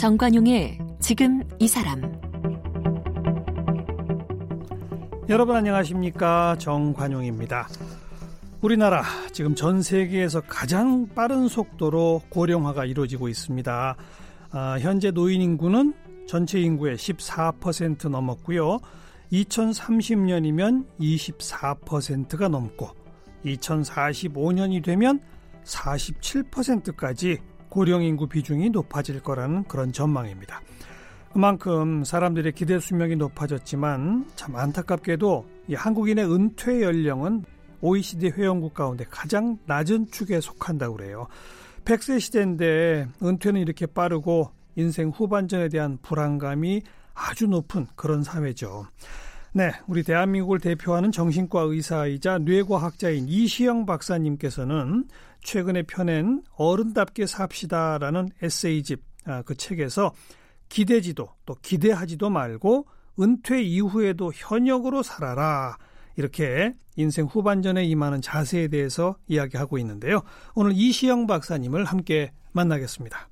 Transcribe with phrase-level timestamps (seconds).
[0.00, 2.00] 정관용의 지금 이 사람
[5.28, 7.68] 여러분 안녕하십니까 정관용입니다.
[8.62, 9.02] 우리나라
[9.32, 13.96] 지금 전 세계에서 가장 빠른 속도로 고령화가 이루어지고 있습니다.
[14.52, 15.92] 아, 현재 노인 인구는
[16.26, 18.78] 전체 인구의 14% 넘었고요.
[19.30, 22.88] 2030년이면 24%가 넘고
[23.44, 25.20] 2045년이 되면
[25.64, 30.60] 47%까지 고령 인구 비중이 높아질 거라는 그런 전망입니다.
[31.32, 37.44] 그만큼 사람들의 기대 수명이 높아졌지만 참 안타깝게도 이 한국인의 은퇴 연령은
[37.80, 41.28] OECD 회원국 가운데 가장 낮은 축에 속한다고 그래요.
[41.84, 46.82] 100세 시대인데 은퇴는 이렇게 빠르고 인생 후반전에 대한 불안감이
[47.14, 48.86] 아주 높은 그런 사회죠.
[49.52, 55.06] 네, 우리 대한민국을 대표하는 정신과 의사이자 뇌과학자인 이시영 박사님께서는
[55.42, 60.12] 최근에 펴낸 어른답게 삽시다라는 에세이집 아, 그 책에서
[60.68, 62.86] 기대지도 또 기대하지도 말고
[63.20, 65.76] 은퇴 이후에도 현역으로 살아라
[66.16, 70.22] 이렇게 인생 후반전에 임하는 자세에 대해서 이야기하고 있는데요.
[70.54, 73.29] 오늘 이시영 박사님을 함께 만나겠습니다.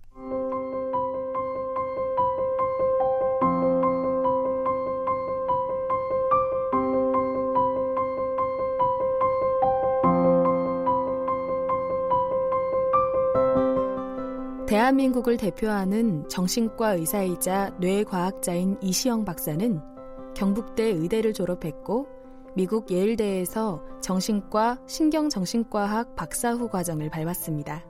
[14.88, 19.82] 대한민국을 대표하는 정신과 의사이자 뇌과학자인 이시영 박사는
[20.34, 22.06] 경북대 의대를 졸업했고
[22.54, 27.84] 미국 예일대에서 정신과 신경정신과학 박사 후 과정을 밟았습니다.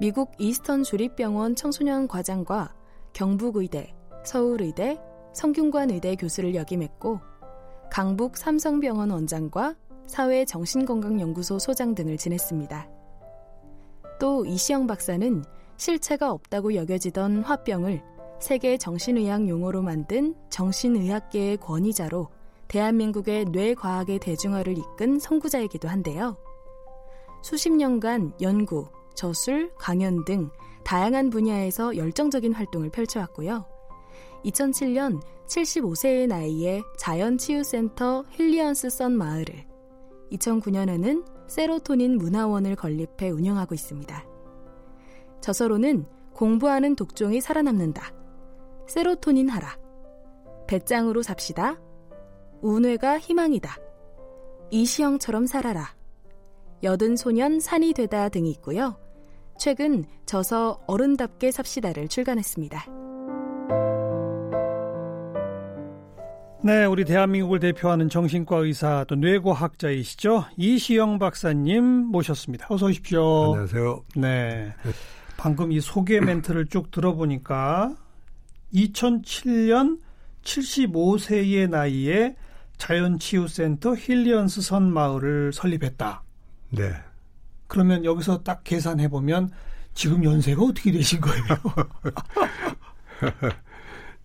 [0.00, 2.74] 미국 이스턴 주립병원 청소년 과장과
[3.12, 4.98] 경북의대, 서울의대,
[5.32, 7.20] 성균관의대 교수를 역임했고
[7.92, 9.76] 강북 삼성병원 원장과
[10.08, 12.88] 사회정신건강연구소 소장 등을 지냈습니다.
[14.18, 15.44] 또 이시영 박사는
[15.78, 18.02] 실체가 없다고 여겨지던 화병을
[18.40, 22.28] 세계 정신의학 용어로 만든 정신의학계의 권위자로
[22.68, 26.36] 대한민국의 뇌과학의 대중화를 이끈 선구자이기도 한데요.
[27.42, 30.50] 수십 년간 연구, 저술, 강연 등
[30.84, 33.64] 다양한 분야에서 열정적인 활동을 펼쳐왔고요.
[34.44, 39.66] 2007년 75세의 나이에 자연치유센터 힐리언스 선 마을을,
[40.32, 44.27] 2009년에는 세로토닌 문화원을 건립해 운영하고 있습니다.
[45.40, 48.12] 저서로는 공부하는 독종이 살아남는다.
[48.86, 49.76] 세로토닌 하라.
[50.66, 51.80] 배짱으로 삽시다.
[52.60, 53.76] 운회가 희망이다.
[54.70, 55.94] 이시영처럼 살아라.
[56.82, 58.98] 여든 소년 산이 되다 등이 있고요.
[59.58, 62.86] 최근 저서 어른답게 삽시다를 출간했습니다.
[66.62, 70.44] 네, 우리 대한민국을 대표하는 정신과 의사 또 뇌과학자이시죠.
[70.56, 72.66] 이시영 박사님 모셨습니다.
[72.68, 73.54] 어서 오십시오.
[73.54, 74.04] 안녕하세요.
[74.16, 74.74] 네.
[75.38, 77.96] 방금 이 소개 멘트를 쭉 들어보니까
[78.74, 80.00] 2007년
[80.42, 82.36] 75세의 나이에
[82.76, 86.22] 자연치유센터 힐리언스 선 마을을 설립했다.
[86.70, 86.92] 네.
[87.66, 89.50] 그러면 여기서 딱 계산해 보면
[89.94, 91.44] 지금 연세가 어떻게 되신 거예요?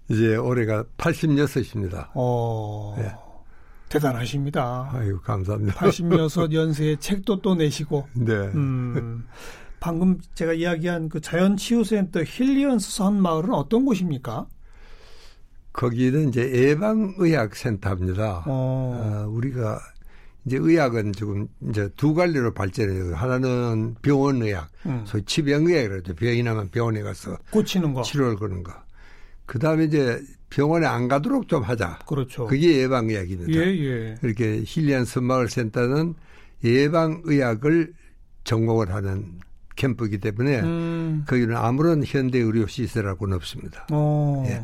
[0.10, 2.10] 이제 올해가 86입니다.
[2.14, 2.96] 어.
[2.98, 3.12] 네.
[3.90, 4.90] 대단하십니다.
[4.94, 5.76] 아유, 감사합니다.
[5.76, 8.08] 86 연세에 책도 또 내시고.
[8.14, 8.34] 네.
[8.34, 9.28] 음,
[9.84, 14.48] 방금 제가 이야기한 그 자연 치유센터 힐리언스 선 마을은 어떤 곳입니까?
[15.74, 18.46] 거기는 이제 예방의학센터입니다.
[18.48, 19.26] 어.
[19.28, 19.82] 어, 우리가
[20.46, 23.14] 이제 의학은 지금 이제 두 갈래로 발전해요.
[23.14, 25.04] 하나는 병원의학, 음.
[25.06, 26.16] 소위 치병의학이라죠.
[26.16, 28.72] 병이 나면 병원에 가서 고치는 거, 치료를 거는 거.
[29.46, 32.00] 그 다음에 이제 병원에 안 가도록 좀 하자.
[32.08, 32.46] 그렇죠.
[32.46, 33.52] 그게 예방의학입니다.
[33.52, 34.16] 예, 예.
[34.24, 36.14] 이렇게 힐리안스 마을 센터는
[36.64, 37.94] 예방의학을
[38.46, 39.40] 전공을 하는
[39.76, 41.24] 캠프이기 때문에 음.
[41.28, 43.88] 거기는 아무런 현대 의료 시설하고는 없습니다.
[43.92, 44.44] 어.
[44.48, 44.64] 예.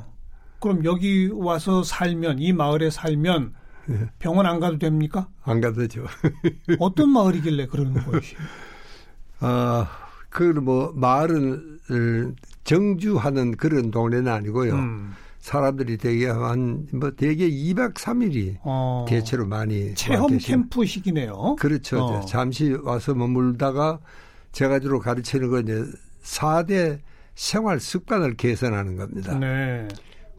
[0.59, 3.53] 그럼 여기 와서 살면 이 마을에 살면
[3.89, 4.09] 예.
[4.19, 5.29] 병원 안 가도 됩니까?
[5.43, 6.05] 안 가도 되죠.
[6.79, 8.35] 어떤 마을이길래 그러는 것이?
[9.39, 9.87] 아,
[10.29, 11.79] 그뭐 마을은
[12.63, 14.73] 정주하는 그런 동네는 아니고요.
[14.75, 15.13] 음.
[15.39, 19.05] 사람들이 되게 한, 뭐, 대개 2박 3일이 어.
[19.07, 19.95] 대체로 많이.
[19.95, 21.55] 체험 캠프식이네요.
[21.57, 22.03] 그렇죠.
[22.03, 22.25] 어.
[22.25, 23.99] 잠시 와서 머물다가
[24.51, 25.85] 제가 주로 가르치는 건 이제
[26.23, 26.99] 4대
[27.35, 29.37] 생활 습관을 개선하는 겁니다.
[29.37, 29.87] 네.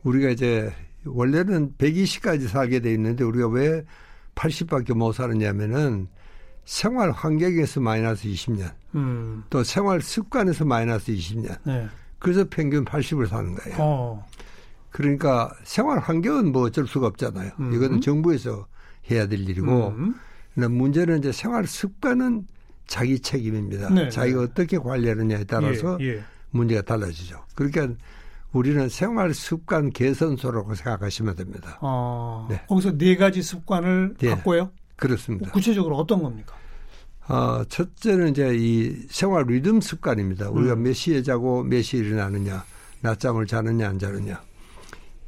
[0.02, 0.72] 우리가 이제
[1.04, 3.84] 원래는 120까지 살게 돼 있는데 우리가 왜
[4.34, 6.08] 80밖에 못 살았냐면은
[6.64, 9.44] 생활 환경에서 마이너스 20년, 음.
[9.50, 11.56] 또 생활 습관에서 마이너스 20년.
[11.64, 11.88] 네.
[12.18, 13.76] 그래서 평균 80을 사는 거예요.
[13.80, 14.26] 어.
[14.90, 17.52] 그러니까 생활 환경은 뭐 어쩔 수가 없잖아요.
[17.58, 17.72] 음.
[17.72, 18.66] 이거는 정부에서
[19.10, 20.14] 해야 될 일이고, 음.
[20.54, 22.46] 문제는 이제 생활 습관은
[22.90, 23.88] 자기 책임입니다.
[23.90, 24.44] 네, 자기가 네.
[24.44, 26.24] 어떻게 관리하느냐에 따라서 예, 예.
[26.50, 27.40] 문제가 달라지죠.
[27.54, 27.88] 그러니까
[28.52, 31.78] 우리는 생활 습관 개선소라고 생각하시면 됩니다.
[31.82, 32.60] 어, 네.
[32.68, 34.30] 거기서 네 가지 습관을 네.
[34.30, 34.72] 갖고요?
[34.96, 35.52] 그렇습니다.
[35.52, 36.56] 구체적으로 어떤 겁니까?
[37.28, 40.50] 어, 첫째는 이제 이 생활 리듬 습관입니다.
[40.50, 40.82] 우리가 음.
[40.82, 42.64] 몇 시에 자고 몇 시에 일어나느냐,
[43.02, 44.42] 낮잠을 자느냐 안 자느냐.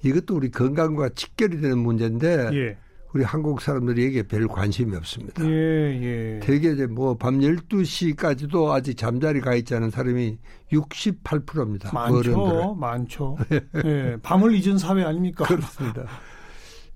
[0.02, 2.76] 이것도 우리 건강과 직결이 되는 문제인데 예.
[3.14, 5.44] 우리 한국 사람들이 에게 별 관심이 없습니다.
[5.44, 6.40] 예, 예.
[6.42, 10.38] 대개 이제 뭐밤 12시까지도 아직 잠자리 가 있지 않은 사람이
[10.72, 11.90] 68%입니다.
[11.92, 12.16] 많죠.
[12.16, 12.78] 어른들은.
[12.78, 13.36] 많죠.
[13.84, 14.16] 예.
[14.22, 15.44] 밤을 잊은 사회 아닙니까?
[15.44, 16.06] 그렇습니다.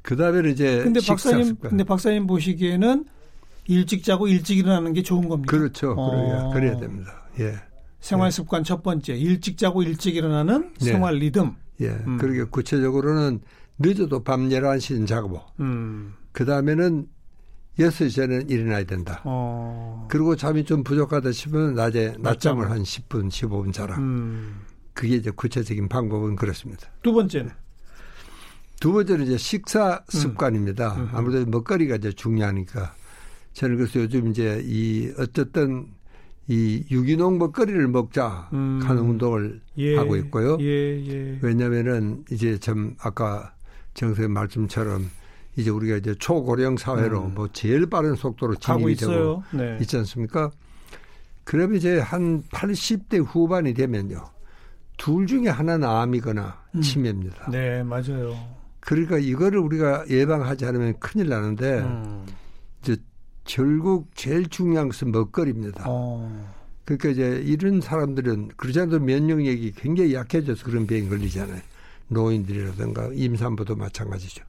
[0.01, 1.71] 그 다음에는 이제 근데 박사님, 습관.
[1.71, 3.05] 근데 박사님 보시기에는
[3.67, 5.51] 일찍 자고 일찍 일어나는 게 좋은 겁니다.
[5.51, 5.95] 그렇죠.
[5.99, 6.11] 어.
[6.11, 7.27] 그래야, 그래야 됩니다.
[7.41, 7.55] 예.
[8.01, 10.93] 생활 습관 첫 번째, 일찍 자고 일찍 일어나는 네.
[10.93, 11.57] 생활 리듬.
[11.81, 11.89] 예.
[11.89, 12.17] 음.
[12.19, 13.41] 그러게 구체적으로는
[13.79, 16.15] 늦어도 밤 11시는 자고, 음.
[16.33, 17.07] 그 다음에는
[17.79, 19.21] 6시 전에 일어나야 된다.
[19.25, 20.07] 어.
[20.11, 23.97] 그리고 잠이 좀 부족하다 싶으면 낮에 낮잠을 한 10분, 15분 자라.
[23.99, 24.63] 음.
[24.95, 26.89] 그게 이제 구체적인 방법은 그렇습니다.
[27.03, 27.51] 두 번째는?
[28.81, 30.05] 두 번째는 이제 식사 음.
[30.09, 30.95] 습관입니다.
[30.95, 31.09] 음.
[31.13, 32.95] 아무래도 먹거리가 이제 중요하니까.
[33.53, 35.89] 저는 그래서 요즘 이제 이 어쨌든
[36.49, 38.81] 이 유기농 먹거리를 먹자 음.
[38.83, 39.97] 하는 운동을 예.
[39.97, 40.57] 하고 있고요.
[40.61, 41.39] 예, 예.
[41.43, 43.56] 왜냐면은 이제 좀 아까
[43.97, 45.11] 정선생 말씀처럼
[45.57, 47.35] 이제 우리가 이제 초고령 사회로 음.
[47.35, 49.79] 뭐 제일 빠른 속도로 진입이 되고 네.
[49.81, 50.51] 있지 않습니까?
[51.45, 54.23] 그러면 이제 한 80대 후반이 되면요.
[54.99, 56.81] 둘 중에 하나는 암이거나 음.
[56.81, 57.51] 치매입니다.
[57.51, 58.37] 네, 맞아요.
[58.81, 62.27] 그러니까 이거를 우리가 예방하지 않으면 큰일 나는데 음.
[62.83, 62.97] 이제
[63.45, 65.85] 결국 제일 중요한 것은 먹거리입니다.
[65.87, 66.55] 어.
[66.85, 71.61] 그러니까 이제 이런 사람들은 그러지 않아도 면역력이 굉장히 약해져서 그런 병이 걸리잖아요.
[72.09, 74.45] 노인들이라든가 임산부도 마찬가지죠.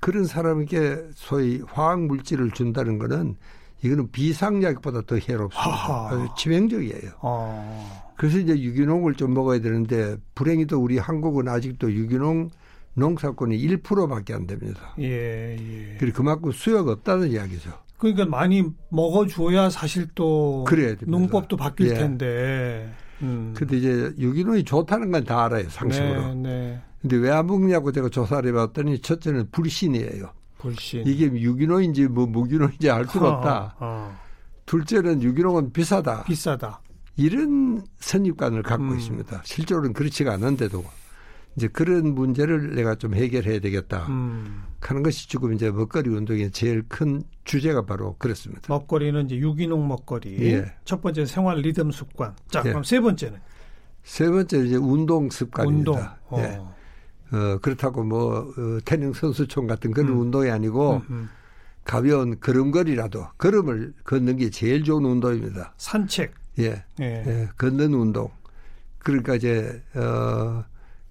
[0.00, 3.36] 그런 사람에게 소위 화학 물질을 준다는 거는
[3.82, 6.08] 이거는 비상약보다 더 해롭습니다.
[6.10, 7.12] 아주 치명적이에요.
[7.20, 8.02] 아.
[8.16, 12.50] 그래서 이제 유기농을 좀 먹어야 되는데 불행히도 우리 한국은 아직도 유기농
[12.94, 14.94] 농사권이 1%밖에 안 됩니다.
[14.98, 15.96] 예, 예.
[15.98, 17.70] 그리고 그만큼 수요가 없다는 이야기죠.
[17.98, 21.94] 그러니까 많이 먹어줘야 사실 또 그래야 농법도 바뀔 예.
[21.94, 22.90] 텐데.
[23.22, 23.54] 음.
[23.56, 26.34] 근데 이제 유기농이 좋다는 건 다 알아요 상식으로.
[26.34, 26.82] 네, 네.
[27.00, 30.30] 근데 왜 안 먹냐고 제가 조사를 해봤더니 첫째는 불신이에요.
[30.58, 31.06] 불신.
[31.06, 33.76] 이게 유기농인지 뭐 무기농인지 알 수가 어, 없다.
[33.78, 34.16] 어.
[34.66, 36.24] 둘째는 유기농은 비싸다.
[36.24, 36.80] 비싸다.
[37.16, 38.96] 이런 선입관을 갖고 음.
[38.98, 39.42] 있습니다.
[39.44, 40.84] 실제로는 그렇지가 않은데도
[41.56, 44.06] 이제 그런 문제를 내가 좀 해결해야 되겠다.
[44.08, 44.62] 음.
[44.80, 48.62] 하는 것이 지금 이제 먹거리 운동의 제일 큰 주제가 바로 그렇습니다.
[48.68, 50.36] 먹거리는 이제 유기농 먹거리.
[50.46, 50.72] 예.
[50.84, 52.36] 첫 번째 생활 리듬 습관.
[52.50, 52.70] 자, 예.
[52.70, 53.38] 그럼 세 번째는?
[54.04, 55.90] 세 번째는 이제 운동 습관입니다.
[55.90, 56.06] 운동.
[56.28, 56.38] 어.
[56.38, 57.36] 예.
[57.36, 60.20] 어, 그렇다고 뭐, 어, 태닝 선수촌 같은 그런 음.
[60.20, 61.28] 운동이 아니고 음, 음.
[61.82, 65.74] 가벼운 걸음걸이라도 걸음을 걷는 게 제일 좋은 운동입니다.
[65.78, 66.34] 산책.
[66.60, 66.84] 예.
[67.00, 67.04] 예.
[67.26, 67.48] 예.
[67.56, 68.30] 걷는 운동.
[68.98, 70.64] 그러니까 이제, 어,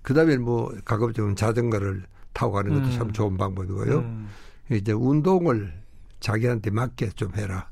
[0.05, 2.91] 그 다음에 뭐 가급적이면 자전거를 타고 가는 것도 음.
[2.91, 3.97] 참 좋은 방법이고요.
[3.97, 4.29] 음.
[4.71, 5.73] 이제 운동을
[6.19, 7.67] 자기한테 맞게 좀 해라.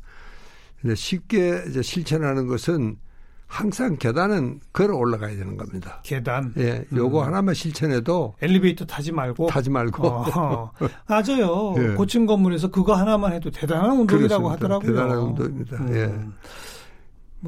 [0.81, 2.97] 근데 쉽게 이제 실천하는 것은
[3.45, 6.01] 항상 계단은 걸어 올라가야 되는 겁니다.
[6.03, 6.55] 계단?
[6.57, 7.25] 예, 요거 음.
[7.27, 10.71] 하나만 실천해도 엘리베이터 타지 말고 타지 말고 어,
[11.07, 11.75] 맞아요.
[11.77, 11.93] 예.
[11.93, 14.53] 고층 건물에서 그거 하나만 해도 대단한 운동이라고 그렇습니다.
[14.53, 14.91] 하더라고요.
[14.91, 15.77] 대단한 운동입니다.
[15.77, 15.95] 음.
[15.95, 16.43] 예.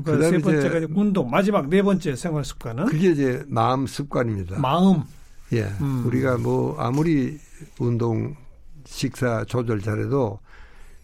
[0.04, 4.60] 그러니까 세 번째가 이제 운동, 마지막 네 번째 생활 습관은 그게 이제 마음 습관입니다.
[4.60, 5.04] 마음.
[5.54, 5.64] 예.
[5.82, 6.06] 음.
[6.06, 7.38] 우리가 뭐 아무리
[7.80, 8.36] 운동
[8.86, 10.40] 식사 조절 잘해도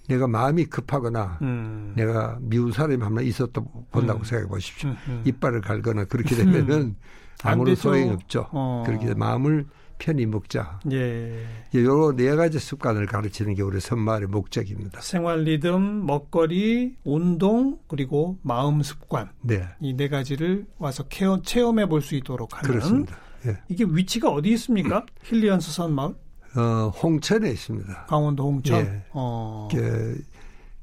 [0.08, 1.94] 내가 마음이 급하거나 음.
[1.96, 4.24] 내가 미운 사람이 한명 있었다 본다고 음.
[4.24, 4.90] 생각해 보십시오.
[4.90, 5.22] 음, 음.
[5.26, 6.96] 이빨을 갈거나 그렇게 되면은
[7.44, 8.48] 아무런 소용이 없죠.
[8.52, 8.84] 어.
[8.86, 9.66] 그렇게 마음을
[10.02, 10.80] 편히 먹자.
[10.92, 11.46] 예.
[11.76, 15.00] 여러 네 가지 습관을 가르치는 게 우리 선마을의 목적입니다.
[15.00, 19.30] 생활 리듬, 먹거리, 운동, 그리고 마음 습관.
[19.42, 19.64] 네.
[19.80, 22.68] 이 네 가지를 와서 care, 체험해 볼 수 있도록 하는.
[22.68, 23.16] 그렇습니다.
[23.46, 23.58] 예.
[23.70, 25.06] 이게 위치가 어디 있습니까?
[25.24, 26.16] 힐리언스 선마을?
[26.56, 28.06] 어, 홍천에 있습니다.
[28.08, 28.80] 강원도 홍천?
[28.80, 29.04] 예.
[29.12, 29.68] 어.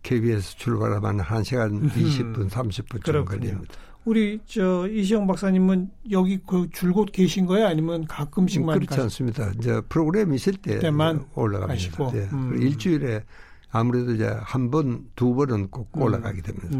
[0.05, 3.75] KBS 출발하면 1시간 20분, 30분 정도 걸립니다.
[4.09, 7.67] 우리 저 이시영 박사님은 여기 그 줄곧 계신 거예요?
[7.67, 9.01] 아니면 가끔씩만 그렇지 가시...
[9.03, 9.51] 않습니다.
[9.59, 12.11] 이제 프로그램 있을 때만 올라갑니다.
[12.13, 12.29] 네.
[12.33, 12.57] 음.
[12.59, 13.23] 일주일에
[13.71, 16.03] 아무래도 이제 한 번, 두 번은 꼭 음.
[16.03, 16.69] 올라가게 됩니다.
[16.71, 16.79] 네.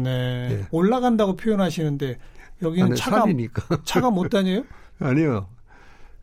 [0.49, 0.67] 네.
[0.71, 2.17] 올라간다고 표현하시는데
[2.63, 3.81] 여기는 아니, 차가 산이니까.
[3.85, 4.63] 차가 못 다녀요?
[4.97, 5.49] 아니요.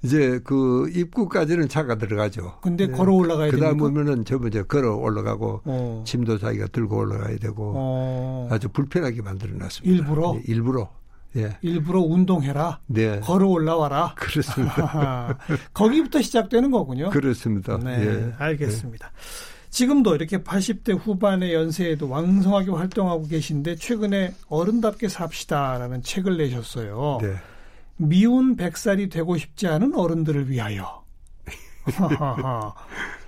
[0.07, 2.59] 이제 그 입구까지는 차가 들어가죠.
[2.63, 2.93] 근데 네.
[2.93, 3.57] 걸어 올라가야 되니까.
[3.57, 6.05] 그다음 보면은 저 먼저 걸어 올라가고 어.
[6.07, 8.49] 짐도 자기가 들고 올라가야 되고 어.
[8.49, 9.85] 아주 불편하게 만들어 놨습니다.
[9.85, 10.89] 일부러 예, 일부러.
[11.37, 11.59] 예.
[11.61, 12.79] 일부러 운동해라.
[12.87, 13.19] 네.
[13.19, 14.15] 걸어 올라와라.
[14.17, 15.39] 그렇습니다.
[15.75, 17.11] 거기부터 시작되는 거군요.
[17.11, 17.77] 그렇습니다.
[17.79, 18.33] 네, 예.
[18.39, 19.11] 알겠습니다.
[19.71, 27.19] 지금도 이렇게 80대 후반의 연세에도 왕성하게 활동하고 계신데 최근에 어른답게 삽시다라는 책을 내셨어요.
[27.21, 27.35] 네.
[27.97, 31.05] 미운 백살이 되고 싶지 않은 어른들을 위하여.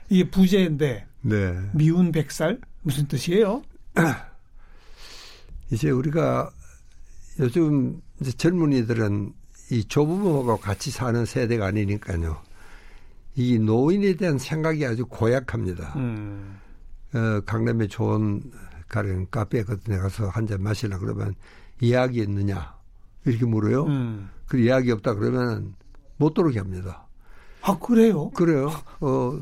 [0.08, 1.58] 이게 부제인데 네.
[1.74, 3.62] 미운 백살 무슨 뜻이에요?
[5.70, 6.50] 이제 우리가
[7.40, 9.32] 요즘 이제 젊은이들은
[9.70, 12.40] 이 조부모하고 같이 사는 세대가 아니니까요.
[13.36, 15.92] 이 노인에 대한 생각이 아주 고약합니다.
[15.96, 16.58] 음.
[17.14, 18.42] 어, 강남에 좋은
[18.88, 21.34] 가령 카페 같은 데 가서 한 잔 마시려 그러면
[21.80, 22.74] 이야기 있느냐
[23.24, 23.84] 이렇게 물어요.
[23.84, 24.30] 음.
[24.46, 25.74] 그 이야기 없다 그러면
[26.16, 27.06] 못 들어오게 합니다.
[27.62, 28.30] 아 그래요?
[28.30, 28.70] 그래요.
[29.00, 29.38] 어.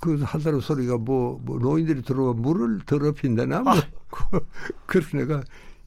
[0.00, 3.74] 그 하다는 소리가 뭐, 뭐 노인들이 들어와 물을 더럽힌다나 뭐.
[3.74, 3.82] 아.
[4.86, 5.42] 그래서 내가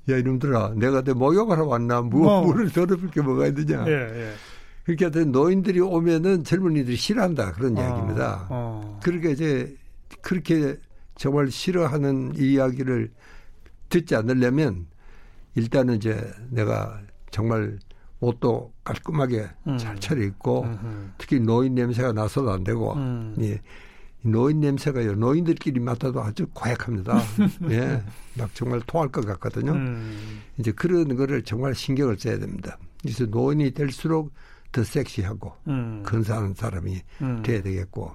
[0.10, 2.46] 야 이놈들아 내가 내 목욕하러 왔나 뭐 어.
[2.46, 3.86] 물을 더럽힐 게 뭐가 있느냐.
[3.88, 4.34] 예, 예.
[4.84, 8.48] 그렇게 하여튼 노인들이 오면은 젊은이들이 싫어한다 그런 어, 이야기입니다.
[8.50, 9.00] 어.
[9.04, 9.76] 그러니까 이제
[10.22, 10.78] 그렇게
[11.16, 13.12] 정말 싫어하는 이야기를
[13.90, 14.88] 듣지 않으려면
[15.56, 17.00] 일단은 이제 내가
[17.34, 17.80] 정말
[18.22, 19.78] 옷도 깔끔하게 음.
[19.78, 21.10] 잘 차려입고 음흠.
[21.18, 23.36] 특히 노인 냄새가 나서도 안 되고 음.
[23.42, 23.60] 예.
[24.22, 27.20] 노인 냄새가요 노인들끼리 맡아도 아주 고약합니다.
[27.72, 28.02] 예,
[28.38, 29.74] 막 정말 토할 것 같거든요.
[29.74, 30.42] 음.
[30.58, 32.78] 이제 그런 거를 정말 신경을 써야 됩니다.
[33.02, 34.32] 그래서 노인이 될수록
[34.72, 36.04] 더 섹시하고 음.
[36.06, 37.44] 근사한 사람이 음.
[37.44, 38.14] 돼야 되겠고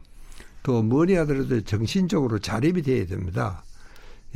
[0.63, 3.63] 또 뭐니 하더라도 정신적으로 자립이 돼야 됩니다.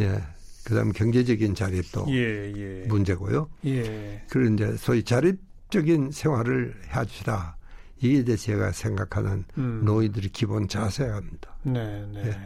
[0.01, 0.23] 예.
[0.65, 2.87] 그다음 경제적인 자립도 예, 예.
[2.87, 3.49] 문제고요.
[3.67, 4.23] 예.
[4.29, 7.57] 그런 이제 소위 자립적인 생활을 해주시라.
[7.99, 9.83] 이게 이제 제가 생각하는 음.
[9.85, 11.57] 노인들의 기본 자세입니다.
[11.63, 12.23] 네, 네.
[12.27, 12.39] 예.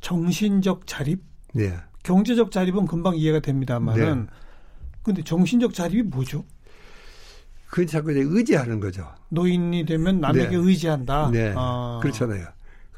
[0.00, 1.22] 정신적 자립?
[1.52, 1.76] 네.
[2.02, 4.26] 경제적 자립은 금방 이해가 됩니다만은 네.
[5.02, 6.44] 근데 정신적 자립이 뭐죠?
[7.66, 9.06] 그 자꾸 이제 의지하는 거죠.
[9.28, 10.56] 노인이 되면 남에게 네.
[10.56, 11.30] 의지한다.
[11.30, 11.54] 네.
[11.56, 12.00] 아.
[12.02, 12.46] 그렇잖아요.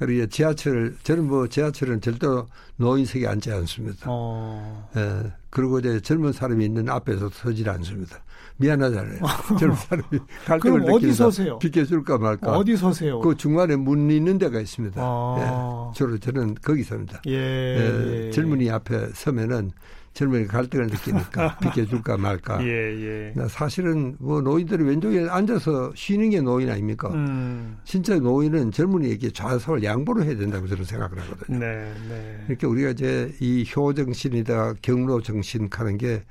[0.04, 4.06] 그리고 지하철 저는 뭐 지하철은 절대로 노인석에 앉지 않습니다.
[4.09, 4.90] 어.
[4.97, 5.32] 예.
[5.49, 8.21] 그리고 이제 젊은 사람이 있는 앞에서 서질 않습니다.
[8.56, 9.21] 미안하잖아요.
[9.61, 10.04] 젊은 사람이
[10.44, 11.59] 갈등을 어디 서세요?
[11.61, 12.56] 비켜줄까 말까.
[12.56, 13.21] 어디 서세요?
[13.21, 15.00] 그 중간에 문 있는 데가 있습니다.
[15.00, 15.90] 아.
[15.92, 15.97] 예.
[15.97, 17.23] 주로 저는 거기 섭니다.
[17.28, 18.26] 예.
[18.26, 18.30] 예.
[18.32, 19.71] 젊은이 앞에 서면은
[20.14, 22.62] 젊은이 갈등을 느끼니까 비켜줄까 말까.
[22.64, 23.35] 예, 예.
[23.49, 27.09] 사실은 뭐 노인들이 왼쪽에 앉아서 쉬는 게 노인 아닙니까?
[27.09, 27.78] 음.
[27.85, 31.59] 진짜 노인은 젊은이에게 좌석을 양보를 해야 된다고 저는 생각을 하거든요.
[31.59, 32.45] 네, 네.
[32.49, 36.23] 이렇게 우리가 이제 이 효정신이다 경로 정신 하는 게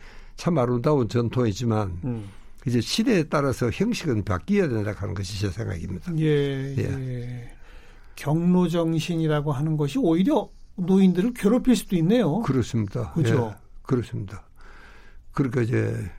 [0.41, 2.23] 참 아름다운 전통이지만 음.
[2.65, 6.11] 이제 시대에 따라서 형식은 바뀌어야 된다 하는 것이 제 생각입니다.
[6.17, 6.83] 예, 예.
[6.83, 7.51] 예.
[8.15, 12.39] 경로 정신이라고 하는 것이 오히려 노인들을 괴롭힐 수도 있네요.
[12.41, 13.11] 그렇습니다.
[13.13, 13.53] 그죠.
[13.81, 13.83] 예.
[13.83, 14.43] 그렇습니다.
[15.31, 16.11] 그러니까 이제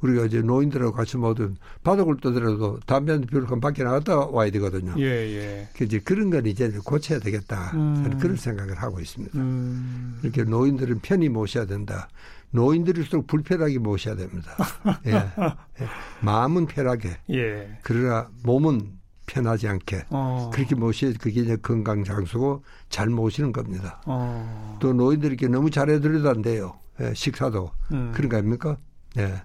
[0.00, 4.94] 우리가 이제 노인들하고 같이 모든 바닥을 떠더라도 담배 한 피우고 밖에 나갔다 와야 되거든요.
[4.98, 5.68] 예, 예.
[5.74, 7.72] 그 이제 그런 건 이제 고쳐야 되겠다.
[7.74, 8.18] 음.
[8.18, 9.38] 그런 생각을 하고 있습니다.
[9.38, 10.18] 음.
[10.22, 12.08] 이렇게 노인들은 편히 모셔야 된다.
[12.52, 14.56] 노인들일수록 불편하게 모셔야 됩니다.
[15.06, 15.12] 예.
[15.12, 15.88] 예.
[16.22, 17.18] 마음은 편하게.
[17.30, 17.78] 예.
[17.82, 20.50] 그러나 몸은 편하지 않게 어.
[20.52, 24.00] 그렇게 모셔야 그게 이제 건강 장수고 잘 모시는 겁니다.
[24.06, 24.78] 어.
[24.80, 26.80] 또 노인들에게 너무 잘해드려도 안 돼요.
[27.00, 28.12] 예, 식사도 음.
[28.14, 28.76] 그런 거 아닙니까?
[29.18, 29.42] 예.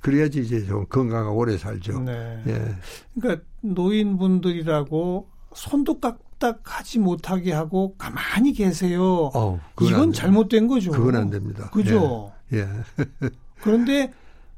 [0.00, 2.00] 그래야지 이제 좀 건강하고 오래 살죠.
[2.00, 2.42] 네.
[2.46, 2.74] 예.
[3.18, 9.30] 그러니까 노인분들이라고 손도 까딱하지 못하게 하고 가만히 계세요.
[9.34, 10.90] 어, 이건 잘못된 거죠.
[10.90, 11.70] 그건 안 됩니다.
[11.70, 12.32] 그죠.
[12.52, 12.58] 예.
[12.58, 12.68] 예.
[13.62, 14.12] 그런데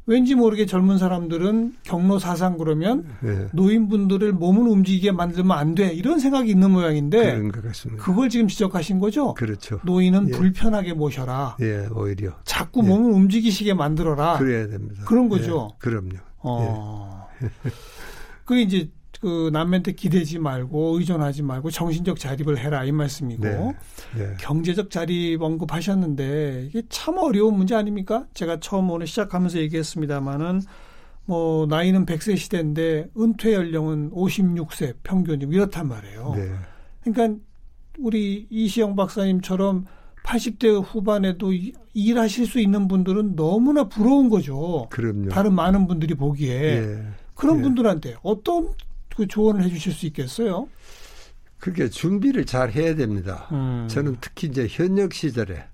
[0.07, 3.47] 왠지 모르게 젊은 사람들은 경로 사상 그러면 네.
[3.53, 5.93] 노인분들을 몸을 움직이게 만들면 안 돼.
[5.93, 7.41] 이런 생각이 있는 모양인데
[7.99, 9.33] 그걸 지금 지적하신 거죠?
[9.35, 9.81] 그렇죠.
[9.85, 10.33] 노인은 예.
[10.33, 11.57] 불편하게 모셔라.
[11.61, 12.33] 예, 오히려.
[12.45, 12.89] 자꾸 예.
[12.89, 14.39] 몸을 움직이시게 만들어라.
[14.39, 15.05] 그래야 됩니다.
[15.07, 15.71] 그런 거죠.
[15.73, 16.17] 예, 그럼요.
[16.41, 17.27] 어.
[18.45, 18.91] 그 이제
[19.25, 23.75] 그 남한테 기대지 말고 의존하지 말고 정신적 자립을 해라 이 말씀이고 네.
[24.19, 24.35] 네.
[24.39, 28.27] 경제적 자립 언급하셨는데 이게 참 어려운 문제 아닙니까?
[28.35, 30.61] 제가 처음 오늘 시작하면서 얘기했습니다마는
[31.25, 36.35] 뭐 나이는 100세 시대인데 은퇴 연령은 56세 평균이 이렇단 말이에요.
[36.37, 36.51] 네.
[37.03, 37.41] 그러니까
[37.99, 39.87] 우리 이시영 박사님처럼
[40.23, 41.51] 80대 후반에도
[41.95, 44.87] 일하실 수 있는 분들은 너무나 부러운 거죠.
[44.91, 45.31] 그럼요.
[45.31, 46.53] 다른 많은 분들이 보기에.
[46.53, 47.03] 예.
[47.35, 47.63] 그런 예.
[47.63, 48.69] 분들한테 어떤
[49.17, 50.69] 그 조언을 해 주실 수 있겠어요?
[51.59, 53.49] 그렇게 준비를 잘 해야 됩니다.
[53.53, 53.87] 음.
[53.89, 55.65] 저는 특히 이제 현역 시절에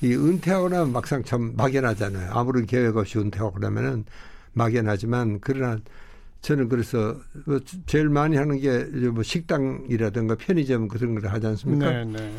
[0.00, 2.32] 이 은퇴하고 나면 막상 참 막연하잖아요.
[2.32, 4.04] 아무런 계획 없이 은퇴하고 그러면은
[4.54, 5.78] 막연하지만 그러나
[6.40, 11.90] 저는 그래서 뭐 제일 많이 하는 게 뭐 식당이라든가 편의점 그런 걸 하지 않습니까?
[11.90, 12.34] 네, 네.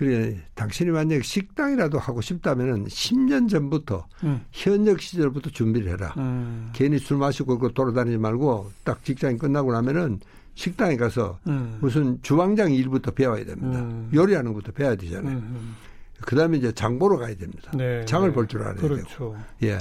[0.00, 4.40] 그래 당신이 만약 식당이라도 하고 싶다면은 10년 전부터 음.
[4.50, 6.14] 현역 시절부터 준비를 해라.
[6.16, 6.70] 음.
[6.72, 10.18] 괜히 술 마시고 그 돌아다니지 말고 딱 직장이 끝나고 나면은
[10.54, 11.76] 식당에 가서 음.
[11.82, 13.78] 무슨 주방장 일부터 배워야 됩니다.
[13.78, 14.10] 음.
[14.14, 15.36] 요리하는 것부터 배워야 되잖아요.
[15.36, 15.76] 음, 음.
[16.22, 17.70] 그다음에 이제 장 보러 가야 됩니다.
[17.74, 18.34] 네, 장을 네.
[18.34, 19.04] 볼줄 알아야 그렇죠.
[19.04, 19.36] 되고.
[19.64, 19.78] 예.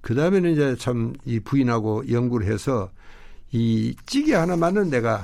[0.00, 2.90] 그 다음에는 이제 참 이 부인하고 연구를 해서
[3.52, 5.22] 이 찌개 하나 만은 내가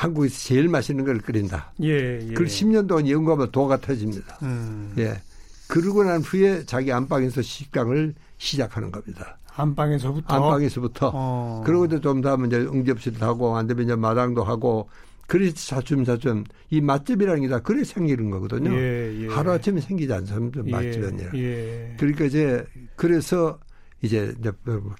[0.00, 1.72] 한국에서 제일 맛있는 걸 끓인다.
[1.82, 2.32] 예, 예.
[2.32, 4.38] 그 10년 동안 연구하면 도가 터집니다.
[4.42, 4.94] 음.
[4.96, 5.20] 예.
[5.68, 9.36] 그러고 난 후에 자기 안방에서 식당을 시작하는 겁니다.
[9.54, 10.34] 안방에서부터?
[10.34, 11.10] 안방에서부터.
[11.12, 11.62] 어.
[11.66, 14.88] 그러고 좀더 이제 응접실도 하고, 안 되면 이제 마당도 하고,
[15.26, 18.72] 그래서 차츰차츰 이 맛집이라는 게 다 그래 생기는 거거든요.
[18.72, 19.28] 예, 예.
[19.28, 20.62] 하루아침에 생기지 않습니다.
[20.64, 21.30] 예, 맛집은.
[21.34, 21.94] 예.
[21.98, 22.64] 그러니까 이제
[22.96, 23.58] 그래서
[24.02, 24.34] 이제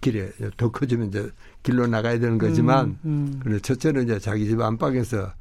[0.01, 1.31] 길에 더 커지면 이제
[1.63, 3.61] 길로 나가야 되는 거지만 음, 음.
[3.61, 5.33] 첫째는 이제 자기 집 안방에서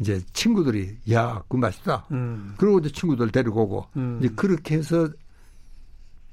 [0.00, 2.06] 이제 친구들이 야, 그 맛있다.
[2.10, 2.54] 음.
[2.56, 4.18] 그러고 이제 친구들 데리고 오고 음.
[4.20, 5.10] 이제 그렇게 해서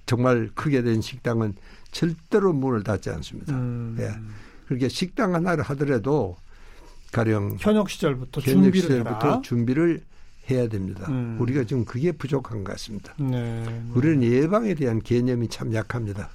[0.06, 1.54] 정말 크게 된 식당은
[1.92, 3.54] 절대로 문을 닫지 않습니다.
[3.54, 3.96] 음.
[4.00, 4.12] 예.
[4.68, 6.38] 그렇게 식당 하나를 하더라도
[7.12, 9.42] 가령 현역 시절부터 현역 준비를 시절부터 해라.
[9.44, 10.02] 준비를
[10.50, 11.06] 해야 됩니다.
[11.10, 11.38] 음.
[11.40, 13.14] 우리가 지금 그게 부족한 것 같습니다.
[13.20, 13.84] 네.
[13.94, 16.30] 우리는 예방에 대한 개념이 참 약합니다.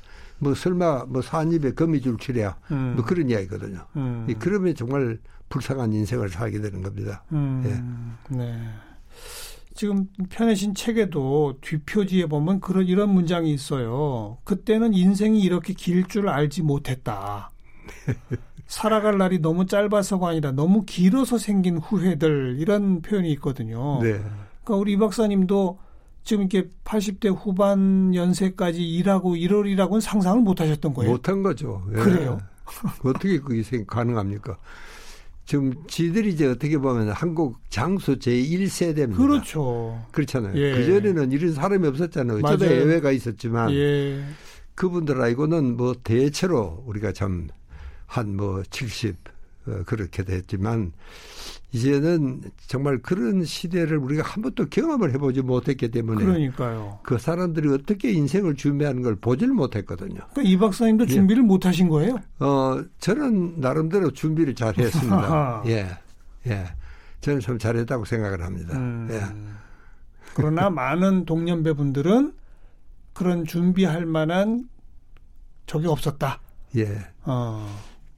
[0.45, 2.93] 뭐 설마 뭐 산입에 거미줄 치랴 음.
[2.97, 3.87] 뭐 그런 이야기거든요.
[3.97, 4.27] 음.
[4.39, 7.25] 그러면 정말 불쌍한 인생을 살게 되는 겁니다.
[7.33, 7.63] 음.
[8.31, 8.37] 예.
[8.37, 8.61] 네.
[9.75, 14.39] 지금 편해신 책에도 뒷표지에 보면 그런 이런 문장이 있어요.
[14.45, 17.51] 그때는 인생이 이렇게 길 줄 알지 못했다.
[18.67, 24.01] 살아갈 날이 너무 짧아서가 아니라 너무 길어서 생긴 후회들 이런 표현이 있거든요.
[24.03, 24.13] 네.
[24.63, 25.79] 그러니까 우리 이 박사님도
[26.25, 31.13] 지금 이렇게 80대 후반 연세까지 일하고 이러리라고는 상상을 못 하셨던 거예요.
[31.13, 31.87] 못한 거죠.
[31.91, 31.97] 예.
[32.01, 32.39] 그래요.
[33.05, 34.57] 어떻게 그게 가능합니까?
[35.47, 39.17] 지금 지들이 이제 어떻게 보면 한국 장수 제1세대입니다.
[39.17, 40.03] 그렇죠.
[40.13, 40.57] 그렇잖아요.
[40.57, 40.75] 예.
[40.75, 42.39] 그전에는 이런 사람이 없었잖아요.
[42.43, 44.25] 어쩌다 예외가 있었지만 예.
[44.75, 47.49] 그분들 알고는 뭐 대체로 우리가 참
[48.07, 49.17] 한 뭐 70
[49.67, 50.93] 어, 그렇게 됐지만
[51.75, 57.01] 이제는 정말 그런 시대를 우리가 한 번도 경험을 해보지 못했기 때문에 그러니까요.
[57.03, 60.21] 그 사람들이 어떻게 인생을 준비하는 걸 보질 못했거든요.
[60.31, 61.09] 그러니까 이 박사님도 예.
[61.09, 62.21] 준비를 못 하신 거예요?
[62.39, 65.65] 어, 저는 나름대로 준비를 잘 했습니다.
[65.67, 65.89] 예.
[66.47, 66.65] 예.
[67.21, 68.79] 저는 좀 잘했다고 생각을 합니다.
[68.79, 69.09] 음.
[69.11, 69.21] 예.
[70.35, 72.35] 그러나 많은 동년배 분들은
[73.13, 74.69] 그런 준비할 만한
[75.67, 76.41] 적이 없었다.
[76.77, 76.99] 예.
[77.25, 77.67] 어.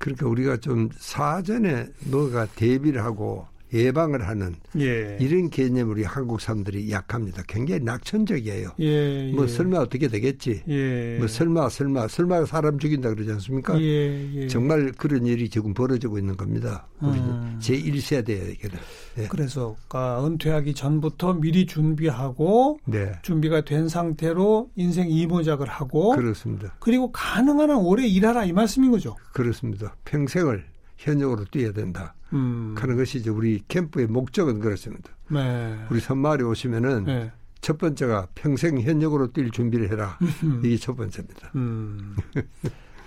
[0.06, 5.16] 그러니까 우리가 좀 사전에 뭐가 대비를 하고 예방을 하는 예.
[5.20, 7.42] 이런 개념 우리 한국 사람들이 약합니다.
[7.46, 8.70] 굉장히 낙천적이에요.
[8.80, 9.48] 예, 뭐 예.
[9.48, 10.62] 설마 어떻게 되겠지?
[10.68, 11.16] 예.
[11.18, 13.80] 뭐 설마 설마 설마 사람 죽인다 그러지 않습니까?
[13.80, 14.48] 예, 예.
[14.48, 16.86] 정말 그런 일이 지금 벌어지고 있는 겁니다.
[17.00, 17.58] 우리 음.
[17.60, 18.72] 제 1세대에게는.
[19.16, 19.28] 네.
[19.28, 23.12] 그래서 은퇴하기 전부터 미리 준비하고 네.
[23.22, 26.74] 준비가 된 상태로 인생 이모작을 하고 그렇습니다.
[26.78, 29.16] 그리고 가능한 한 오래 일하라 이 말씀인 거죠.
[29.32, 29.94] 그렇습니다.
[30.04, 30.64] 평생을
[30.96, 32.14] 현역으로 뛰어야 된다.
[32.32, 32.74] 음.
[32.78, 35.10] 하는 것이 이제 우리 캠프의 목적은 그렇습니다.
[35.30, 35.76] 네.
[35.90, 37.32] 우리 선마을에 오시면은 네.
[37.60, 40.18] 첫 번째가 평생 현역으로 뛸 준비를 해라.
[40.62, 41.52] 이게 첫 번째입니다.
[41.56, 42.16] 음.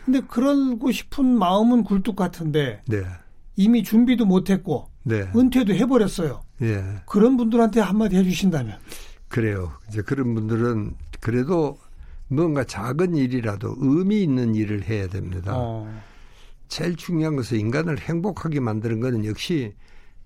[0.05, 3.03] 근데 그러고 싶은 마음은 굴뚝 같은데 네.
[3.55, 5.29] 이미 준비도 못했고 네.
[5.35, 6.43] 은퇴도 해버렸어요.
[6.61, 6.83] 예.
[7.05, 8.77] 그런 분들한테 한마디 해주신다면
[9.27, 9.71] 그래요.
[9.87, 11.77] 이제 그런 분들은 그래도
[12.27, 15.53] 뭔가 작은 일이라도 의미 있는 일을 해야 됩니다.
[15.55, 16.01] 어.
[16.69, 19.73] 제일 중요한 것은 인간을 행복하게 만드는 것은 역시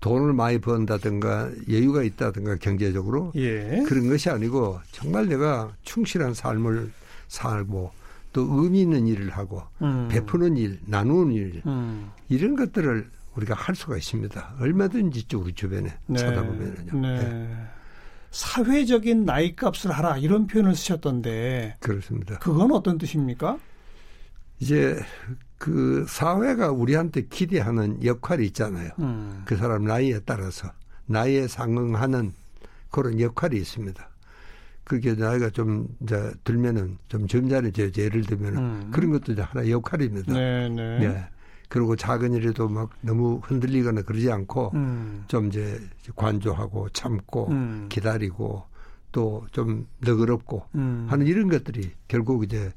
[0.02, 3.84] 돈을 많이 번다든가 여유가 있다든가 경제적으로 예.
[3.88, 6.92] 그런 것이 아니고 정말 내가 충실한 삶을
[7.30, 7.92] 살고
[8.34, 10.10] 또 의미 있는 일을 하고 음.
[10.12, 12.12] 베푸는 일, 나누는 일 음.
[12.28, 14.56] 이런 것들을 우리가 할 수가 있습니다.
[14.60, 16.20] 얼마든지 우리 주변에 네.
[16.20, 17.00] 찾아보면요.
[17.00, 17.24] 네.
[17.24, 17.58] 네.
[18.32, 22.40] 사회적인 나이 값을 하라 이런 표현을 쓰셨던데 그렇습니다.
[22.40, 23.58] 그건 어떤 뜻입니까?
[24.60, 25.00] 이제
[25.64, 28.90] 그 사회가 우리한테 기대하는 역할이 있잖아요.
[29.00, 29.44] 음.
[29.46, 30.70] 그 사람 나이에 따라서
[31.06, 32.34] 나이에 상응하는
[32.92, 34.10] 그런 역할이 있습니다.
[34.84, 38.90] 그게 나이가 좀 이제 들면은 좀 점잖아져 예를 들면은 음.
[38.92, 40.34] 그런 것도 이제 하나 역할입니다.
[40.34, 41.00] 네, 네.
[41.00, 41.26] 네.
[41.70, 45.24] 그리고 작은 일에도 막 너무 흔들리거나 그러지 않고 음.
[45.30, 45.80] 좀 이제
[46.18, 47.88] 관조하고 참고 음.
[47.88, 48.64] 기다리고
[49.14, 51.08] 또 좀 너그럽고 음.
[51.10, 52.70] 하는 이런 것들이 결국 이제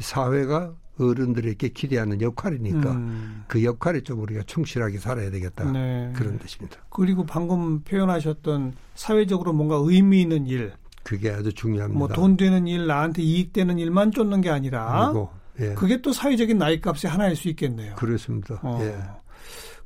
[0.00, 3.44] 사회가 어른들에게 기대하는 역할이니까 음.
[3.48, 6.12] 그 역할에 좀 우리가 충실하게 살아야 되겠다 네.
[6.14, 6.78] 그런 뜻입니다.
[6.88, 11.98] 그리고 방금 표현하셨던 사회적으로 뭔가 의미 있는 일 그게 아주 중요합니다.
[11.98, 15.30] 뭐 돈 되는 일, 나한테 이익 되는 일만 쫓는 게 아니라 그리고,
[15.60, 15.74] 예.
[15.74, 17.94] 그게 또 사회적인 나이값의 하나일 수 있겠네요.
[17.96, 18.58] 그렇습니다.
[18.62, 18.78] 어.
[18.82, 18.96] 예.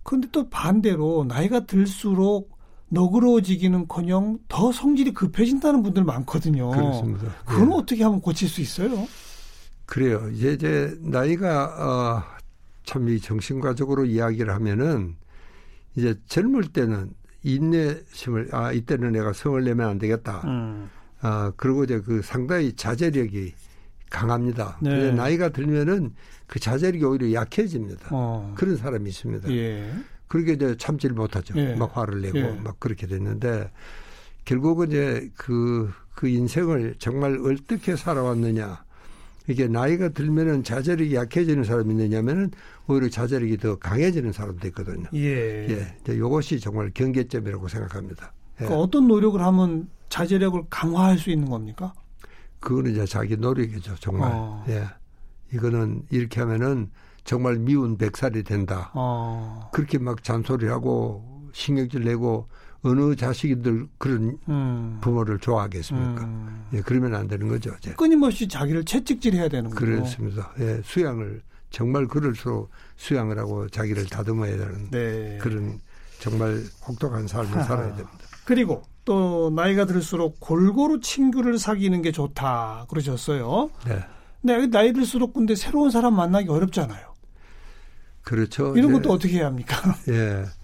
[0.03, 6.70] 그런데 또 반대로 나이가 들수록 너그러워지기는커녕 더 성질이 급해진다는 분들 많거든요.
[6.70, 7.27] 그렇습니다.
[7.44, 7.75] 그건 예.
[7.75, 9.07] 어떻게 하면 고칠 수 있어요?
[9.90, 10.29] 그래요.
[10.33, 11.64] 이제 이제 나이가
[12.24, 12.40] 어,
[12.85, 15.16] 참 이 정신과적으로 이야기를 하면은
[15.96, 17.11] 이제 젊을 때는
[17.42, 20.42] 인내심을 아 이때는 내가 성을 내면 안 되겠다.
[20.44, 20.88] 음.
[21.20, 23.53] 아 그리고 이제 그 상당히 자제력이
[24.11, 24.79] 강합니다.
[24.81, 25.11] 네.
[25.12, 26.14] 나이가 들면은
[26.46, 28.09] 그 자제력이 오히려 약해집니다.
[28.12, 28.55] 어.
[28.57, 29.50] 그런 사람이 있습니다.
[29.50, 29.90] 예.
[30.29, 31.55] 그렇게 이제 참지를 못하죠.
[31.57, 31.74] 예.
[31.74, 32.53] 막 화를 내고 예.
[32.62, 33.70] 막 그렇게 됐는데
[34.44, 38.85] 결국은 이제 그, 그 인생을 정말 어떻게 살아왔느냐.
[39.48, 42.50] 이게 나이가 들면은 자제력이 약해지는 사람이 있느냐면은
[42.87, 45.09] 오히려 자제력이 더 강해지는 사람도 있거든요.
[45.14, 45.68] 예.
[45.68, 45.96] 예.
[46.00, 48.33] 이제 이것이 정말 경계점이라고 생각합니다.
[48.61, 48.64] 예.
[48.64, 51.92] 그러니까 어떤 노력을 하면 자제력을 강화할 수 있는 겁니까?
[52.61, 54.31] 그거는 이제 자기 노력이죠, 정말.
[54.33, 54.64] 어.
[54.68, 54.85] 예.
[55.53, 56.90] 이거는 이렇게 하면은
[57.24, 58.90] 정말 미운 백살이 된다.
[58.94, 59.70] 어.
[59.72, 62.48] 그렇게 막 잔소리하고 신경질 내고
[62.83, 64.99] 어느 자식이들 그런 음.
[65.03, 66.25] 부모를 좋아하겠습니까?
[66.25, 66.66] 음.
[66.73, 67.73] 예, 그러면 안 되는 거죠.
[67.79, 67.93] 이제.
[67.93, 69.85] 끊임없이 자기를 채찍질해야 되는 거죠.
[69.85, 70.51] 그렇습니다.
[70.61, 75.38] 예, 수양을 정말 그럴수록 수양을 하고 자기를 다듬어야 되는 네.
[75.40, 75.79] 그런
[76.19, 77.64] 정말 혹독한 삶을 하하.
[77.64, 78.19] 살아야 됩니다.
[78.45, 83.71] 그리고 또 나이가 들수록 골고루 친구를 사귀는 게 좋다 그러셨어요.
[83.87, 84.05] 네.
[84.43, 87.11] 근데 나이 들수록 근데 새로운 사람 만나기 어렵잖아요.
[88.23, 88.77] 그렇죠.
[88.77, 89.97] 이런 것도 어떻게 해야 합니까?
[90.09, 90.45] 예.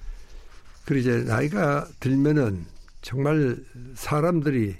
[0.86, 2.64] 그리고 이제 나이가 들면은
[3.02, 3.56] 정말
[3.94, 4.76] 사람들이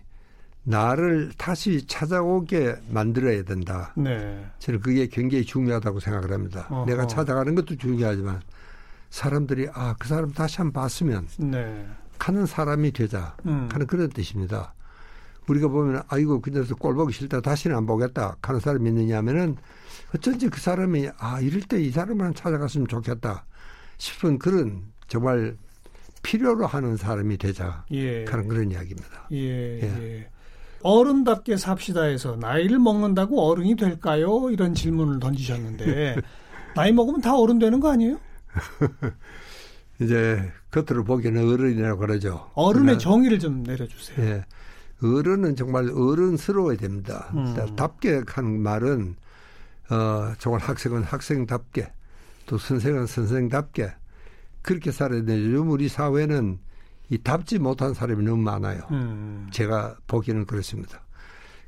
[0.62, 3.92] 나를 다시 찾아오게 만들어야 된다.
[3.96, 4.44] 네.
[4.58, 6.66] 저는 그게 굉장히 중요하다고 생각을 합니다.
[6.70, 6.86] 어허.
[6.86, 8.40] 내가 찾아가는 것도 중요하지만
[9.10, 11.86] 사람들이 아, 그 사람 다시 한번 봤으면 네.
[12.18, 13.68] 가는 사람이 되자 음.
[13.70, 14.74] 하는 그런 뜻입니다.
[15.48, 19.56] 우리가 보면 아이고 그 녀석 꼴 보기 싫다 다시는 안 보겠다 하는 사람이 있느냐 하면은
[20.14, 23.44] 어쩐지 그 사람이 아 이럴 때 이 사람만 찾아갔으면 좋겠다
[23.98, 25.56] 싶은 그런 정말
[26.26, 28.24] 필요로 하는 사람이 되자 예.
[28.24, 29.28] 하는 그런 이야기입니다.
[29.30, 29.80] 예.
[29.80, 29.82] 예.
[29.82, 30.28] 예.
[30.82, 34.50] 어른답게 삽시다 해서 나이를 먹는다고 어른이 될까요?
[34.50, 36.16] 이런 질문을 던지셨는데
[36.74, 38.18] 나이 먹으면 다 어른 되는 거 아니에요?
[40.00, 42.50] 이제 겉으로 보기에는 어른이라고 그러죠.
[42.54, 44.26] 어른의 정의를 좀 내려주세요.
[44.26, 44.44] 예.
[45.02, 47.30] 어른은 정말 어른스러워야 됩니다.
[47.34, 47.54] 음.
[47.76, 49.14] 답게 하는 말은
[49.90, 51.92] 어, 정말 학생은 학생답게
[52.46, 53.92] 또 선생은 선생답게
[54.66, 55.44] 그렇게 살아야 되죠.
[55.44, 56.59] 요즘 우리 사회는
[57.09, 58.81] 이 답지 못한 사람이 너무 많아요.
[58.90, 59.46] 음.
[59.52, 61.05] 제가 보기에는 그렇습니다.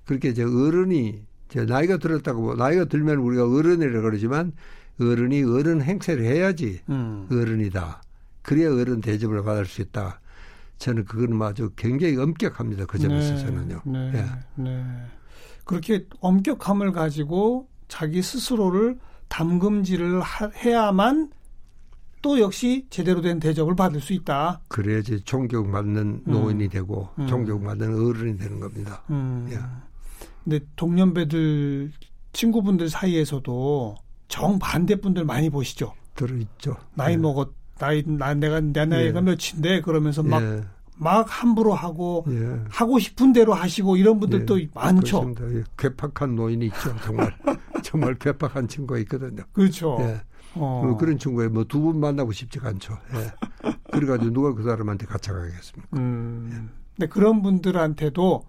[0.05, 4.53] 그렇게 이제 어른이 이제 나이가 들었다고 뭐 나이가 들면 우리가 어른이라고 그러지만
[5.01, 7.29] 어른이 어른 행세를 해야지 음.
[7.31, 8.03] 어른이다.
[8.43, 10.21] 그래야 어른 대접을 받을 수 있다.
[10.79, 12.87] 저는 그거는 아주 굉장히 엄격합니다.
[12.87, 13.83] 그 점에 네, 있어서는요.
[13.85, 14.63] 네, 예.
[14.63, 14.85] 네.
[15.65, 21.31] 그렇게 엄격함을 가지고 자기 스스로를 담금질을 하, 해야만
[22.29, 24.61] 또 역시 제대로 된 대접을 받을 수 있다.
[24.69, 26.31] 그래야지 존경받는 음.
[26.31, 26.69] 노인이 음.
[26.69, 27.27] 되고 음.
[27.27, 29.03] 존경받는 어른이 되는 겁니다.
[29.09, 29.49] 음.
[29.51, 29.59] 예.
[30.45, 31.91] 근데 동년배들
[32.35, 33.97] 친구분들 사이에서도
[34.29, 35.95] 정반대 분들 많이 보시죠.
[36.17, 36.77] 들어있죠.
[36.95, 37.17] 나이 예.
[37.17, 39.23] 먹었 나이 나 내가 내 나이가 예.
[39.23, 40.61] 몇인데 그러면서 막 예.
[40.97, 42.61] 막 함부로 하고 예.
[42.69, 44.69] 하고 싶은 대로 하시고 이런 분들도 예.
[44.75, 45.23] 많죠.
[45.23, 45.61] 그렇습니다.
[45.61, 45.65] 예.
[45.79, 46.95] 괴팍한 노인이 있죠.
[47.03, 47.35] 정말
[47.83, 49.45] 정말 괴팍한 친구가 있거든요.
[49.53, 49.97] 그렇죠.
[50.01, 50.21] 예.
[50.55, 50.83] 어.
[50.85, 52.99] 뭐 그런 친구에 뭐 두 분 만나고 싶지가 않죠.
[53.15, 53.71] 예.
[53.93, 55.97] 그래가지고 누가 그 사람한테 갇혀가겠습니까?
[55.97, 56.51] 음.
[56.53, 56.79] 예.
[56.97, 58.45] 근데 그런 분들한테도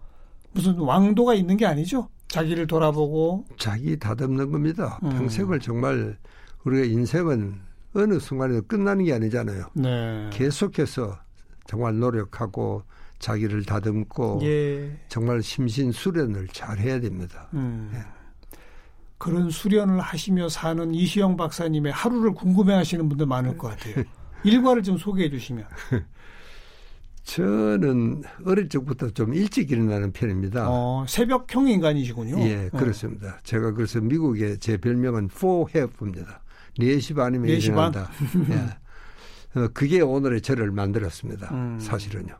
[0.53, 2.09] 무슨 왕도가 있는 게 아니죠.
[2.29, 4.99] 자기를 돌아보고 자기 다듬는 겁니다.
[5.03, 5.09] 음.
[5.09, 6.17] 평생을 정말
[6.63, 7.55] 우리가 인생은
[7.95, 9.65] 어느 순간에도 끝나는 게 아니잖아요.
[9.73, 10.29] 네.
[10.31, 11.17] 계속해서
[11.65, 12.83] 정말 노력하고
[13.19, 14.97] 자기를 다듬고 예.
[15.09, 17.47] 정말 심신 수련을 잘 해야 됩니다.
[17.53, 17.91] 음.
[17.95, 17.99] 예.
[19.19, 24.03] 그런 수련을 하시며 사는 이시영 박사님의 하루를 궁금해 하시는 분들 많을 것 같아요.
[24.43, 25.67] 일과를 좀 소개해 주시면.
[27.23, 30.67] 저는 어릴 적부터 좀 일찍 일어나는 편입니다.
[30.67, 32.39] 어, 새벽형 인간이시군요.
[32.39, 32.77] 예, 어.
[32.77, 33.27] 그렇습니다.
[33.27, 33.37] 어.
[33.43, 36.39] 제가 그래서 미국의 제 별명은 4해프입니다.
[36.79, 38.05] 4시 반이면 4시 일어난다.
[38.05, 38.47] 반?
[38.49, 39.59] 예.
[39.59, 41.49] 어, 그게 오늘의 저를 만들었습니다.
[41.51, 41.77] 음.
[41.79, 42.35] 사실은요.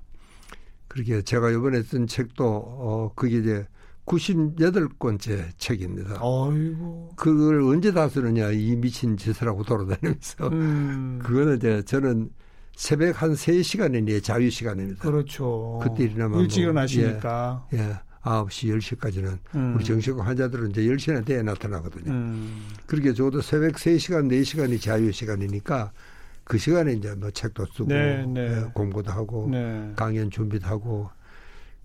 [0.88, 3.68] 그렇게 제가 이번에 쓴 책도 어, 그게 이제
[4.10, 6.16] 98권째 책입니다.
[6.16, 7.12] 아이고.
[7.16, 10.48] 그걸 언제 다 쓰느냐, 이 미친 짓을 하고 돌아다니면서.
[10.50, 11.20] 음.
[11.24, 12.30] 그거는 이제 저는
[12.76, 15.02] 새벽 한 3시간 이 내 자유 시간입니다.
[15.02, 15.80] 그렇죠.
[15.84, 16.42] 그때 일어나면.
[16.42, 17.68] 일찍 뭐, 일어나시니까.
[17.74, 17.78] 예.
[17.78, 18.00] 예.
[18.22, 19.76] 9시, 10시까지는 음.
[19.76, 22.12] 우리 정신과 환자들은 이제 10시나 돼야 나타나거든요.
[22.12, 22.68] 음.
[22.86, 25.92] 그렇게 저도 새벽 3시간, 4시간이 자유 시간이니까
[26.44, 28.42] 그 시간에 이제 뭐 책도 쓰고 네, 네.
[28.42, 29.94] 예, 공부도 하고 네.
[29.96, 31.10] 강연 준비도 하고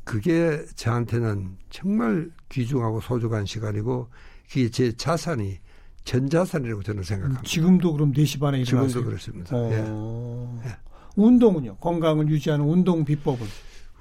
[0.05, 4.09] 그게 저한테는 정말 귀중하고 소중한 시간이고
[4.49, 5.59] 그게 제 자산이
[6.05, 7.43] 전 자산이라고 저는 생각합니다.
[7.43, 8.89] 지금도 그럼 4시 반에 일어나세요?
[8.89, 9.57] 지금도 그렇습니다.
[9.57, 10.61] 어...
[10.63, 10.69] 예.
[10.69, 10.77] 예.
[11.17, 11.77] 운동은요?
[11.77, 13.47] 건강을 유지하는 운동 비법은?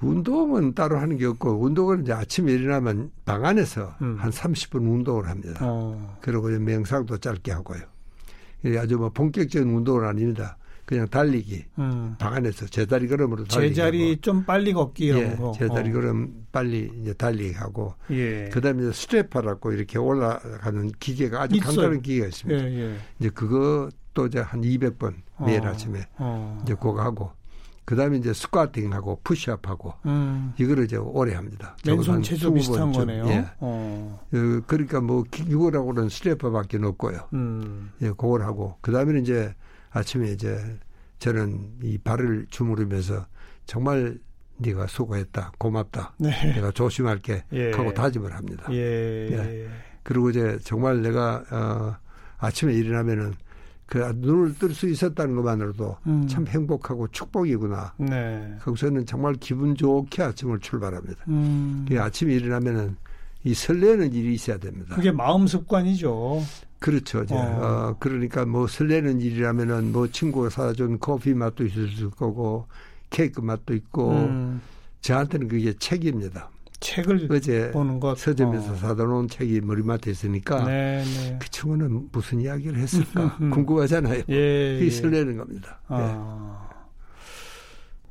[0.00, 4.16] 운동은 따로 하는 게 없고 운동은 이제 아침에 일어나면 방 안에서 음.
[4.18, 5.58] 한 30분 운동을 합니다.
[5.62, 6.18] 어.
[6.20, 7.82] 그리고 명상도 짧게 하고요.
[8.78, 10.58] 아주 뭐 본격적인 운동은 아닙니다.
[10.84, 12.14] 그냥 달리기 음.
[12.18, 15.92] 방 안에서 제자리 걸음으로 달리기 제자리 좀 빨리 걷기 이런 예, 거 제자리 어.
[15.92, 18.48] 걸음 빨리 이제 달리기 하고 예.
[18.52, 21.66] 그다음에 스트레퍼라고 이렇게 올라가는 기계가 아주 있어요.
[21.68, 22.64] 간단한 기계가 있습니다.
[22.64, 22.96] 예, 예.
[23.18, 25.70] 이제 그거 또 이제 한 200번 매일 어.
[25.70, 26.60] 아침에 어.
[26.62, 27.32] 이제 그거 하고
[27.84, 30.54] 그다음에 이제 스쿼팅하고 푸시업하고 음.
[30.58, 31.76] 이거를 이제 오래 합니다.
[31.86, 33.26] 맨손 체조 비슷한 거네요.
[33.26, 33.38] 예.
[33.60, 34.20] 어.
[34.32, 34.60] 어.
[34.66, 37.28] 그러니까 뭐 이거라고는 스트레퍼밖에 없고요.
[37.34, 37.90] 음.
[38.02, 39.54] 예, 그걸 하고 그다음에는 이제
[39.94, 40.60] 아침에 이제
[41.20, 43.26] 저는 이 발을 주무르면서
[43.64, 44.18] 정말
[44.58, 46.30] 네가 수고했다, 고맙다, 네.
[46.54, 47.72] 내가 조심할게 예.
[47.72, 48.66] 하고 다짐을 합니다.
[48.70, 49.28] 예.
[49.30, 49.68] 예.
[50.02, 51.96] 그리고 이제 정말 내가 어,
[52.38, 53.34] 아침에 일어나면은
[53.86, 56.26] 그 눈을 뜰 수 있었다는 것만으로도 음.
[56.26, 57.94] 참 행복하고 축복이구나.
[57.98, 58.56] 네.
[58.62, 61.24] 거기서는 정말 기분 좋게 아침을 출발합니다.
[61.28, 61.86] 음.
[61.98, 62.96] 아침에 일어나면은
[63.44, 64.94] 이 설레는 일이 있어야 됩니다.
[64.94, 66.42] 그게 마음 습관이죠.
[66.78, 67.22] 그렇죠.
[67.22, 67.38] 이제 어.
[67.38, 67.96] 어.
[67.98, 72.66] 그러니까 뭐 설레는 일이라면은 뭐 친구가 사준 커피 맛도 있을 거고
[73.10, 74.60] 케이크 맛도 있고 음.
[75.02, 76.50] 저한테는 그게 책입니다.
[76.80, 78.76] 책을 어제 보는 것 서점에서 어.
[78.76, 81.38] 사다 놓은 책이 머리맡에 있으니까 네, 네.
[81.40, 84.24] 그 친구는 무슨 이야기를 했을까 궁금하잖아요.
[84.28, 84.90] 예, 이 예.
[84.90, 85.80] 설레는 겁니다.
[85.88, 86.68] 아.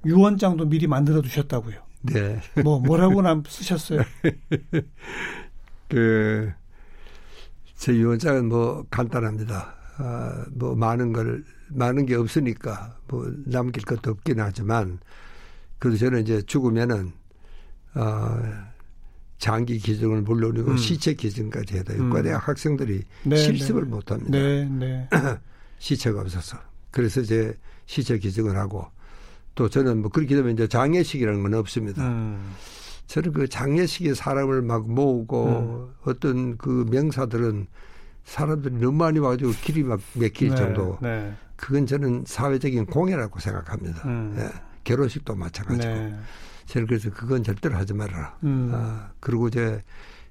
[0.03, 0.09] 네.
[0.09, 1.92] 유언장도 미리 만들어 두셨다고요.
[2.03, 2.39] 네.
[2.63, 4.01] 뭐 뭐라고나 쓰셨어요?
[5.89, 6.53] 그
[7.83, 9.75] 제 유언장은 뭐 간단합니다.
[9.97, 14.99] 아, 뭐 많은 걸 많은 게 없으니까 뭐 남길 것도 없긴 하지만
[15.79, 17.11] 그래도 저는 이제 죽으면은
[17.95, 18.39] 어,
[19.37, 20.77] 장기 기증을 물론이고 음.
[20.77, 22.09] 시체 기증까지 해야 돼요.
[22.09, 22.47] 과대학 음.
[22.47, 23.89] 학생들이 네, 실습을 네.
[23.89, 24.31] 못 합니다.
[24.31, 25.09] 네, 네.
[25.79, 26.57] 시체가 없어서.
[26.89, 27.53] 그래서 이제
[27.85, 28.89] 시체 기증을 하고
[29.55, 32.03] 또 저는 뭐 그렇게 되면 이제 장례식이라는 건 없습니다.
[32.03, 32.53] 음.
[33.07, 35.93] 저는 그 장례식에 사람을 막 모으고 음.
[36.03, 37.67] 어떤 그 명사들은
[38.23, 40.97] 사람들이 너무 많이 와가지고 길이 막 막힐 네, 정도.
[41.01, 41.33] 네.
[41.55, 44.07] 그건 저는 사회적인 공해라고 생각합니다.
[44.07, 44.35] 음.
[44.37, 44.49] 예.
[44.83, 45.93] 결혼식도 마찬가지고.
[45.93, 46.15] 네.
[46.65, 48.37] 저는 그래서 그건 절대로 하지 말아라.
[48.43, 48.71] 음.
[48.73, 49.81] 아, 그리고 이제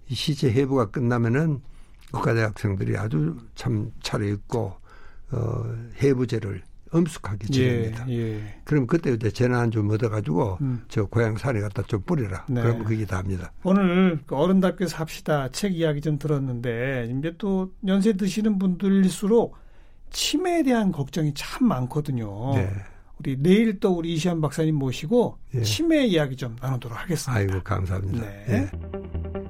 [0.09, 1.61] 이 시체 해부가 끝나면은
[2.11, 4.75] 국가대 학생들이 아주 참 차려입고
[5.31, 8.07] 어, 해부제를 엄숙하게 지냅니다.
[8.09, 8.55] 예, 예.
[8.65, 10.85] 그럼 그때 이제 재난 좀 얻어가지고 음.
[10.89, 12.45] 저 고향 산에 갖다 좀 뿌리라.
[12.49, 12.61] 네.
[12.61, 13.53] 그러면 그게 답니다.
[13.65, 19.57] 오늘 그 어른답게 삽시다 책 이야기 좀 들었는데 이제 또 연세 드시는 분들일수록
[20.11, 22.55] 치매에 대한 걱정이 참 많거든요.
[22.55, 22.71] 네.
[23.19, 25.63] 우리 내일 또 우리 이시안 박사님 모시고 예.
[25.63, 27.39] 치매 이야기 좀 나누도록 하겠습니다.
[27.39, 28.27] 아이고 감사합니다.
[28.27, 28.45] 네.
[28.49, 29.42] 예.